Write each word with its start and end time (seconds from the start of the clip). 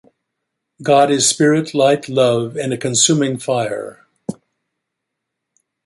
God 0.81 1.11
is 1.11 1.29
Spirit, 1.29 1.75
Light, 1.75 2.09
Love, 2.09 2.55
and 2.57 2.73
a 2.73 2.77
Consuming 2.79 3.37
Fire 3.37 4.03